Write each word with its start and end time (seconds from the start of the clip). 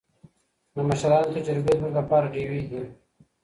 د 0.75 0.77
مشرانو 0.89 1.33
تجربې 1.35 1.73
زموږ 1.77 1.93
لپاره 1.99 2.31
ډېوې 2.33 2.61
دي. 2.71 2.81